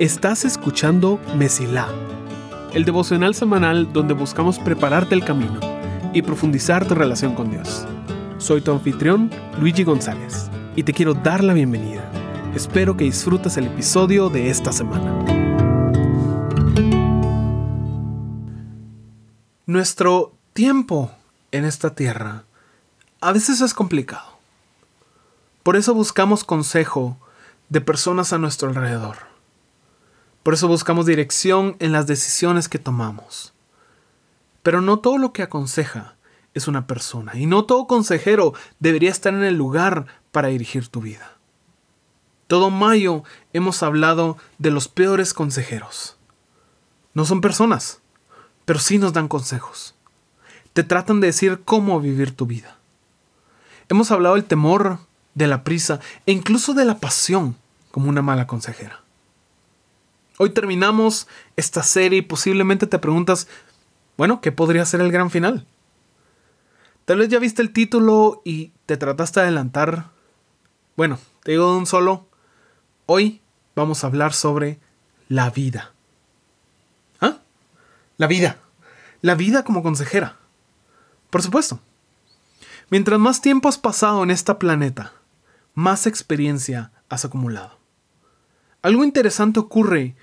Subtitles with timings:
[0.00, 1.86] Estás escuchando Mesilá,
[2.72, 5.60] el devocional semanal donde buscamos prepararte el camino
[6.12, 7.86] y profundizar tu relación con Dios.
[8.38, 9.30] Soy tu anfitrión,
[9.60, 12.02] Luigi González, y te quiero dar la bienvenida.
[12.54, 15.18] Espero que disfrutes el episodio de esta semana.
[19.66, 21.12] Nuestro tiempo
[21.52, 22.44] en esta tierra
[23.20, 24.38] a veces es complicado.
[25.62, 27.18] Por eso buscamos consejo
[27.70, 29.16] de personas a nuestro alrededor.
[30.42, 33.54] Por eso buscamos dirección en las decisiones que tomamos.
[34.62, 36.16] Pero no todo lo que aconseja
[36.52, 41.00] es una persona y no todo consejero debería estar en el lugar para dirigir tu
[41.00, 41.38] vida.
[42.48, 46.16] Todo mayo hemos hablado de los peores consejeros.
[47.14, 48.00] No son personas,
[48.64, 49.94] pero sí nos dan consejos.
[50.72, 52.78] Te tratan de decir cómo vivir tu vida.
[53.88, 54.98] Hemos hablado del temor,
[55.34, 57.56] de la prisa e incluso de la pasión
[57.90, 59.00] como una mala consejera.
[60.38, 63.46] Hoy terminamos esta serie y posiblemente te preguntas,
[64.16, 65.66] bueno, ¿qué podría ser el gran final?
[67.04, 70.10] Tal vez ya viste el título y te trataste de adelantar.
[70.96, 72.26] Bueno, te digo de un solo,
[73.06, 73.42] hoy
[73.74, 74.78] vamos a hablar sobre
[75.28, 75.92] la vida.
[77.20, 77.38] ¿Ah?
[78.16, 78.58] La vida.
[79.22, 80.36] La vida como consejera.
[81.30, 81.80] Por supuesto.
[82.90, 85.12] Mientras más tiempo has pasado en este planeta,
[85.74, 87.79] más experiencia has acumulado.
[88.82, 90.14] Algo interesante ocurre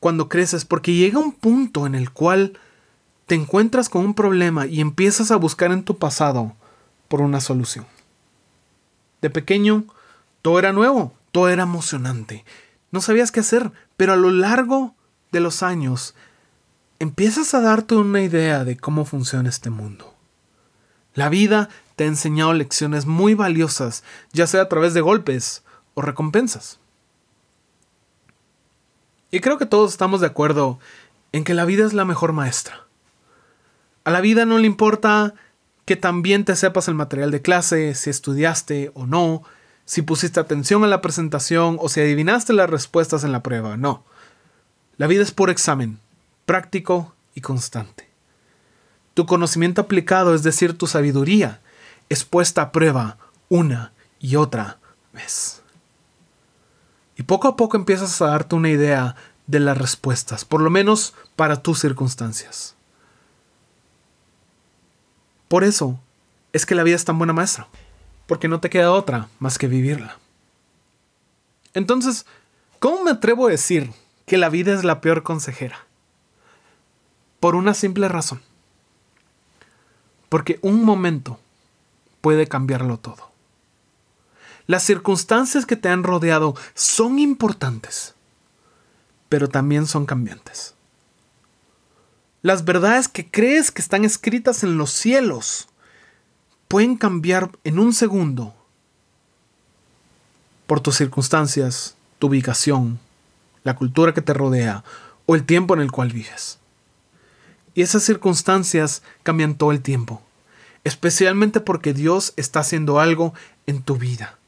[0.00, 2.58] cuando creces porque llega un punto en el cual
[3.26, 6.54] te encuentras con un problema y empiezas a buscar en tu pasado
[7.08, 7.86] por una solución.
[9.20, 9.84] De pequeño,
[10.42, 12.44] todo era nuevo, todo era emocionante.
[12.92, 14.94] No sabías qué hacer, pero a lo largo
[15.32, 16.14] de los años
[16.98, 20.14] empiezas a darte una idea de cómo funciona este mundo.
[21.14, 25.62] La vida te ha enseñado lecciones muy valiosas, ya sea a través de golpes
[25.94, 26.78] o recompensas.
[29.30, 30.78] Y creo que todos estamos de acuerdo
[31.32, 32.86] en que la vida es la mejor maestra.
[34.04, 35.34] A la vida no le importa
[35.84, 39.42] que también te sepas el material de clase, si estudiaste o no,
[39.84, 43.76] si pusiste atención a la presentación o si adivinaste las respuestas en la prueba.
[43.76, 44.04] No.
[44.96, 46.00] La vida es por examen,
[46.44, 48.08] práctico y constante.
[49.14, 51.60] Tu conocimiento aplicado, es decir, tu sabiduría,
[52.08, 53.18] es puesta a prueba
[53.48, 54.78] una y otra
[55.12, 55.62] vez.
[57.16, 59.16] Y poco a poco empiezas a darte una idea
[59.46, 62.74] de las respuestas, por lo menos para tus circunstancias.
[65.48, 65.98] Por eso
[66.52, 67.68] es que la vida es tan buena maestra,
[68.26, 70.18] porque no te queda otra más que vivirla.
[71.74, 72.26] Entonces,
[72.80, 73.92] ¿cómo me atrevo a decir
[74.26, 75.86] que la vida es la peor consejera?
[77.38, 78.42] Por una simple razón.
[80.28, 81.38] Porque un momento
[82.20, 83.30] puede cambiarlo todo.
[84.66, 88.14] Las circunstancias que te han rodeado son importantes,
[89.28, 90.74] pero también son cambiantes.
[92.42, 95.68] Las verdades que crees que están escritas en los cielos
[96.68, 98.54] pueden cambiar en un segundo
[100.66, 102.98] por tus circunstancias, tu ubicación,
[103.62, 104.82] la cultura que te rodea
[105.26, 106.58] o el tiempo en el cual vives.
[107.74, 110.22] Y esas circunstancias cambian todo el tiempo,
[110.82, 113.32] especialmente porque Dios está haciendo algo
[113.66, 114.38] en tu vida.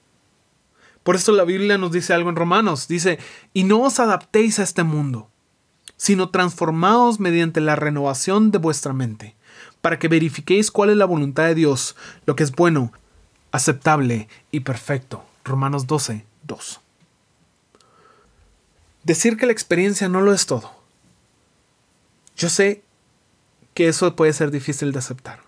[1.03, 2.89] Por eso la Biblia nos dice algo en Romanos.
[2.89, 3.19] Dice,
[3.53, 5.31] y no os adaptéis a este mundo,
[5.97, 9.37] sino transformaos mediante la renovación de vuestra mente,
[9.81, 12.93] para que verifiquéis cuál es la voluntad de Dios, lo que es bueno,
[13.51, 15.25] aceptable y perfecto.
[15.45, 16.81] Romanos 12, 2.
[19.03, 20.71] Decir que la experiencia no lo es todo.
[22.37, 22.85] Yo sé
[23.75, 25.41] que eso puede ser difícil de aceptar,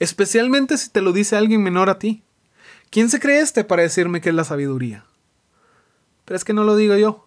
[0.00, 2.23] especialmente si te lo dice alguien menor a ti.
[2.94, 5.04] ¿Quién se cree este para decirme que es la sabiduría?
[6.24, 7.26] Pero es que no lo digo yo.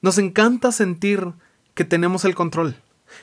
[0.00, 1.32] Nos encanta sentir
[1.74, 2.80] que tenemos el control,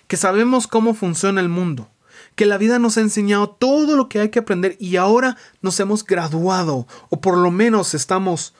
[0.08, 1.88] que sabemos cómo funciona el mundo,
[2.36, 5.80] que la vida nos ha enseñado todo lo que hay que aprender y ahora nos
[5.80, 8.54] hemos graduado o por lo menos estamos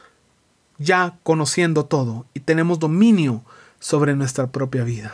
[0.78, 3.44] ya conociendo todo y tenemos dominio
[3.82, 5.14] sobre nuestra propia vida.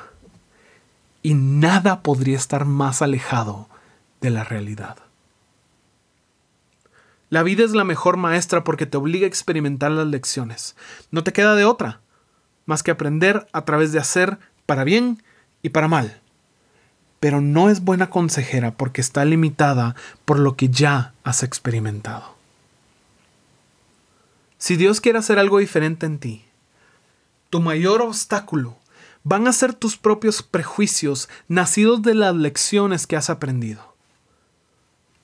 [1.23, 3.67] Y nada podría estar más alejado
[4.21, 5.06] de la realidad.
[7.29, 10.75] La vida es la mejor maestra porque te obliga a experimentar las lecciones.
[11.11, 11.99] No te queda de otra,
[12.65, 15.23] más que aprender a través de hacer para bien
[15.61, 16.21] y para mal.
[17.19, 22.35] Pero no es buena consejera porque está limitada por lo que ya has experimentado.
[24.57, 26.45] Si Dios quiere hacer algo diferente en ti,
[27.49, 28.77] tu mayor obstáculo
[29.23, 33.95] van a ser tus propios prejuicios nacidos de las lecciones que has aprendido.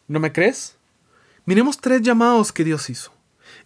[0.07, 0.75] ¿No me crees?
[1.45, 3.11] Miremos tres llamados que Dios hizo.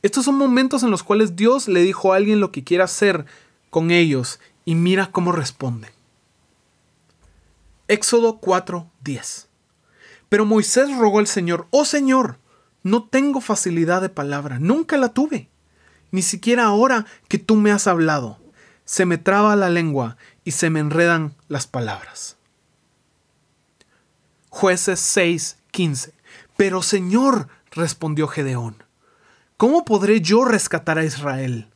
[0.01, 3.25] Estos son momentos en los cuales Dios le dijo a alguien lo que quiere hacer
[3.69, 5.89] con ellos y mira cómo responde.
[7.87, 9.47] Éxodo 4:10.
[10.29, 12.37] Pero Moisés rogó al Señor, oh Señor,
[12.83, 15.49] no tengo facilidad de palabra, nunca la tuve,
[16.11, 18.39] ni siquiera ahora que tú me has hablado.
[18.83, 22.37] Se me traba la lengua y se me enredan las palabras.
[24.49, 26.13] Jueces 6:15.
[26.55, 27.47] Pero Señor,
[27.77, 28.83] respondió Gedeón,
[29.55, 31.67] ¿cómo podré yo rescatar a Israel?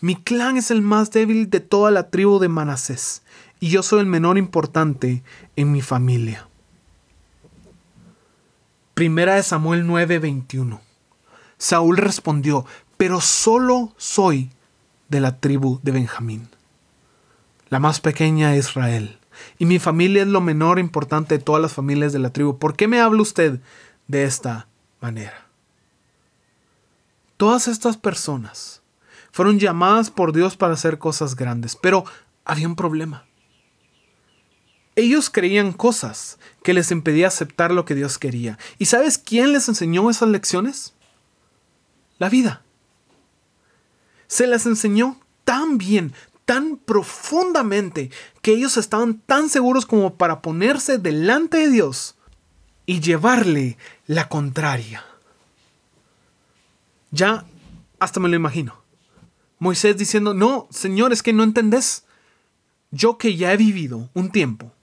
[0.00, 3.22] Mi clan es el más débil de toda la tribu de Manasés,
[3.60, 5.22] y yo soy el menor importante
[5.56, 6.46] en mi familia.
[8.92, 10.80] Primera de Samuel 9:21.
[11.56, 12.66] Saúl respondió,
[12.96, 14.50] pero solo soy
[15.08, 16.48] de la tribu de Benjamín,
[17.70, 19.18] la más pequeña de Israel,
[19.58, 22.58] y mi familia es lo menor importante de todas las familias de la tribu.
[22.58, 23.60] ¿Por qué me habla usted
[24.06, 24.68] de esta
[25.04, 25.46] manera?
[27.36, 28.80] Todas estas personas
[29.32, 32.06] fueron llamadas por Dios para hacer cosas grandes, pero
[32.46, 33.26] había un problema.
[34.96, 38.58] Ellos creían cosas que les impedía aceptar lo que Dios quería.
[38.78, 40.94] ¿Y sabes quién les enseñó esas lecciones?
[42.18, 42.62] La vida.
[44.26, 46.14] Se las enseñó tan bien,
[46.46, 48.10] tan profundamente,
[48.40, 52.16] que ellos estaban tan seguros como para ponerse delante de Dios
[52.86, 55.04] y llevarle la contraria.
[57.10, 57.44] Ya
[57.98, 58.82] hasta me lo imagino.
[59.58, 62.04] Moisés diciendo, no, Señor, es que no entendés.
[62.90, 64.74] Yo que ya he vivido un tiempo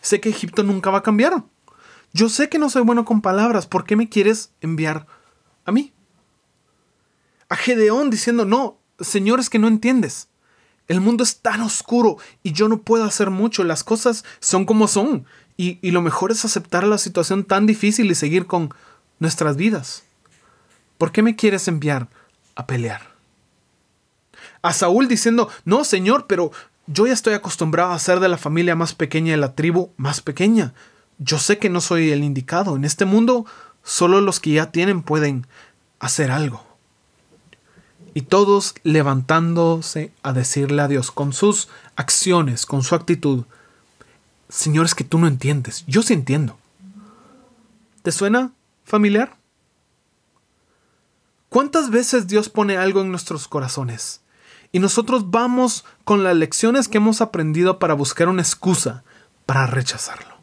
[0.00, 1.44] Sé que Egipto nunca va a cambiar.
[2.12, 3.66] Yo sé que no soy bueno con palabras.
[3.66, 5.06] ¿Por qué me quieres enviar
[5.64, 5.92] a mí?
[7.48, 10.28] A Gedeón diciendo, no, señores que no entiendes.
[10.86, 13.64] El mundo es tan oscuro y yo no puedo hacer mucho.
[13.64, 15.26] Las cosas son como son.
[15.60, 18.72] Y, lo mejor es aceptar la situación tan difícil y seguir con
[19.18, 20.04] nuestras vidas.
[20.98, 22.06] ¿Por qué me quieres enviar
[22.54, 23.12] a pelear?
[24.62, 26.52] A Saúl diciendo, no, Señor, pero
[26.86, 30.20] yo ya estoy acostumbrado a ser de la familia más pequeña de la tribu más
[30.20, 30.74] pequeña.
[31.18, 32.76] Yo sé que no soy el indicado.
[32.76, 33.44] En este mundo
[33.82, 35.48] solo los que ya tienen pueden
[35.98, 36.64] hacer algo.
[38.14, 43.44] Y todos levantándose a decirle a Dios con sus acciones, con su actitud,
[44.48, 46.58] Señores que tú no entiendes, yo sí entiendo.
[48.02, 48.52] ¿Te suena
[48.84, 49.36] familiar?
[51.48, 54.20] ¿Cuántas veces Dios pone algo en nuestros corazones?
[54.72, 59.02] Y nosotros vamos con las lecciones que hemos aprendido para buscar una excusa
[59.46, 60.36] para rechazarlo.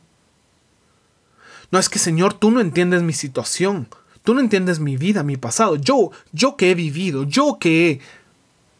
[1.72, 3.88] No es que Señor, tú no entiendes mi situación,
[4.24, 8.01] tú no entiendes mi vida, mi pasado, yo, yo que he vivido, yo que he...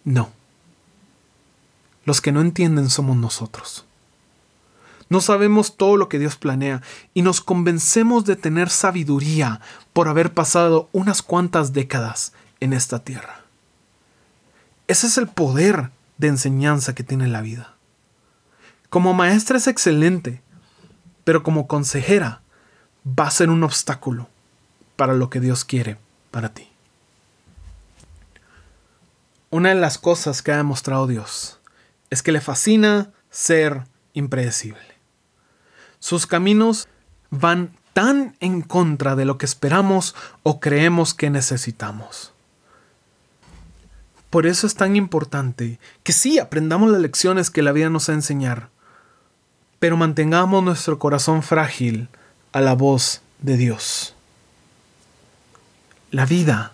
[0.04, 0.31] No.
[2.06, 3.86] Los que no entienden somos nosotros.
[5.10, 6.81] No sabemos todo lo que Dios planea
[7.13, 9.62] y nos convencemos de tener sabiduría
[9.94, 13.42] por haber pasado unas cuantas décadas en esta tierra.
[14.88, 17.75] Ese es el poder de enseñanza que tiene la vida.
[18.90, 20.42] Como maestra es excelente,
[21.24, 22.42] pero como consejera
[23.07, 24.28] va a ser un obstáculo
[24.96, 25.98] para lo que Dios quiere
[26.31, 26.69] para ti.
[29.50, 31.60] Una de las cosas que ha demostrado Dios
[32.10, 34.94] es que le fascina ser impredecible.
[36.00, 36.88] Sus caminos
[37.30, 42.33] van tan en contra de lo que esperamos o creemos que necesitamos.
[44.30, 48.14] Por eso es tan importante que sí aprendamos las lecciones que la vida nos va
[48.14, 48.69] a enseñar,
[49.80, 52.09] pero mantengamos nuestro corazón frágil
[52.52, 54.14] a la voz de Dios.
[56.11, 56.73] La vida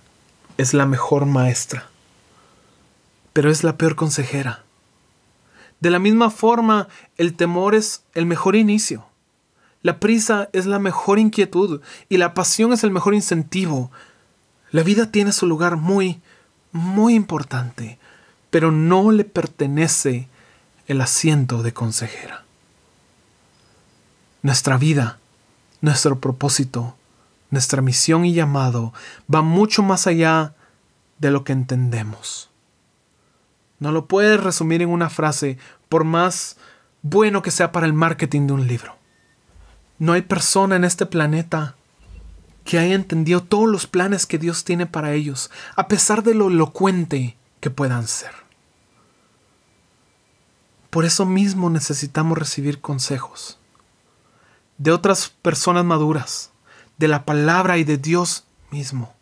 [0.58, 1.88] es la mejor maestra,
[3.32, 4.64] pero es la peor consejera.
[5.82, 6.88] De la misma forma,
[7.18, 9.06] el temor es el mejor inicio.
[9.84, 13.92] La prisa es la mejor inquietud y la pasión es el mejor incentivo.
[14.72, 16.22] La vida tiene su lugar muy,
[16.72, 17.98] muy importante,
[18.50, 20.28] pero no le pertenece
[20.88, 22.44] el asiento de consejera.
[24.44, 25.20] Nuestra vida,
[25.82, 26.96] nuestro propósito,
[27.50, 28.94] nuestra misión y llamado
[29.34, 30.54] va mucho más allá
[31.20, 32.50] de lo que entendemos.
[33.80, 35.58] No lo puedes resumir en una frase,
[35.90, 36.58] por más
[37.02, 39.01] bueno que sea para el marketing de un libro.
[40.02, 41.76] No hay persona en este planeta
[42.66, 46.48] que haya entendido todos los planes que Dios tiene para ellos, a pesar de lo
[46.48, 48.32] elocuente que puedan ser.
[50.90, 53.60] Por eso mismo necesitamos recibir consejos
[54.80, 56.50] de otras personas maduras,
[56.98, 59.14] de la palabra y de Dios mismo.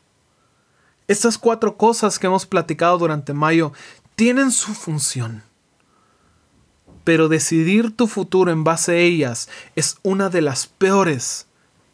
[1.09, 3.73] Estas cuatro cosas que hemos platicado durante mayo
[4.15, 5.43] tienen su función.
[7.09, 11.47] Pero decidir tu futuro en base a ellas es una de las peores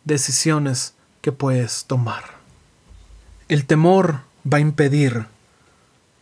[0.03, 2.25] decisiones que puedes tomar.
[3.47, 5.27] El temor va a impedir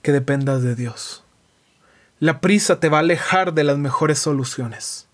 [0.04, 1.24] que dependas de Dios.
[2.20, 5.08] La prisa te va a alejar de las mejores soluciones.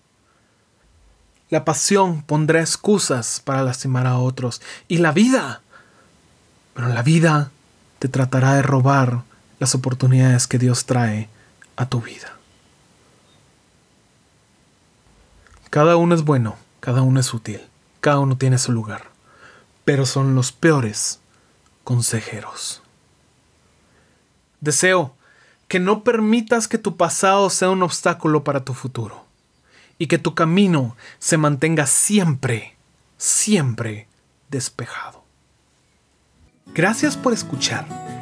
[1.48, 4.60] La pasión pondrá excusas para lastimar a otros.
[4.88, 5.62] Y la vida.
[6.74, 7.50] Pero la vida
[7.98, 9.22] te tratará de robar
[9.58, 11.30] las oportunidades que Dios trae
[11.76, 12.39] a tu vida.
[15.70, 17.60] Cada uno es bueno, cada uno es útil,
[18.00, 19.04] cada uno tiene su lugar,
[19.84, 21.20] pero son los peores
[21.84, 22.82] consejeros.
[24.60, 25.14] Deseo
[25.68, 29.24] que no permitas que tu pasado sea un obstáculo para tu futuro
[29.96, 32.74] y que tu camino se mantenga siempre,
[33.16, 34.08] siempre
[34.48, 35.22] despejado.
[36.74, 38.09] Gracias por escuchar.